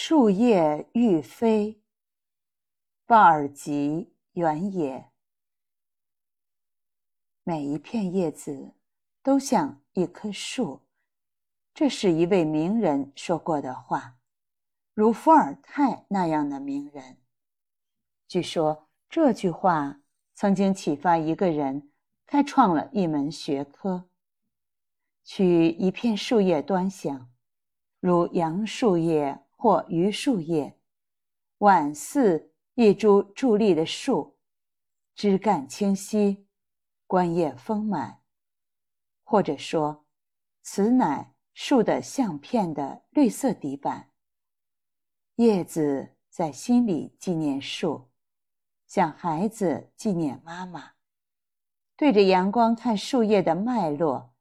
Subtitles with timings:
[0.00, 1.82] 树叶欲飞，
[3.04, 5.10] 鲍尔吉原野。
[7.42, 8.74] 每一片叶子
[9.24, 10.82] 都像一棵树，
[11.74, 14.16] 这是一位名人说过的话，
[14.94, 17.18] 如伏尔泰那样的名人。
[18.28, 20.00] 据说这句话
[20.32, 21.90] 曾经启发一个人，
[22.24, 24.08] 开创了一门学科。
[25.24, 27.28] 取一片树叶端详，
[27.98, 29.44] 如杨树叶。
[29.60, 30.78] 或榆树叶，
[31.58, 34.38] 宛似一株伫立的树，
[35.16, 36.46] 枝干清晰，
[37.08, 38.22] 冠叶丰满。
[39.24, 40.06] 或者说，
[40.62, 44.12] 此乃树的相片的绿色底板。
[45.34, 48.08] 叶子在心里纪念树，
[48.86, 50.92] 像孩子纪念妈妈。
[51.96, 54.32] 对着阳光看树叶的脉络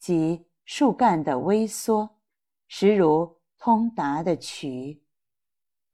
[0.00, 2.18] 及树干的微缩，
[2.66, 3.35] 实如。
[3.66, 5.02] 通达的渠，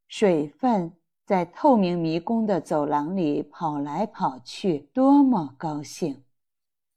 [0.07, 0.95] 水分
[1.25, 6.23] 在透明迷宫的走廊里跑来跑去，多么高兴！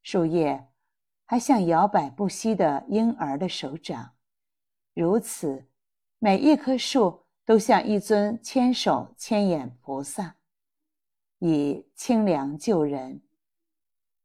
[0.03, 0.69] 树叶
[1.25, 4.13] 还像摇摆不息的婴儿的手掌，
[4.93, 5.67] 如此，
[6.19, 10.37] 每一棵树都像一尊千手千眼菩萨，
[11.39, 13.23] 以清凉救人。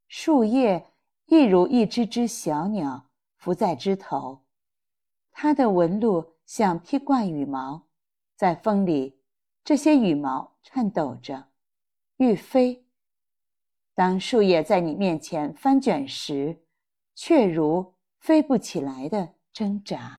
[0.09, 0.85] 树叶
[1.27, 3.05] 亦如一只只小鸟
[3.38, 4.44] 伏在枝头，
[5.42, 6.36] 它的纹路。
[6.45, 7.88] 像披挂羽毛，
[8.36, 9.22] 在风里，
[9.64, 11.45] 这些羽毛颤抖着，
[12.17, 12.86] 欲飞。
[13.95, 16.62] 当树叶在你面前翻卷时，
[17.16, 20.09] 却如飞不起来的挣扎。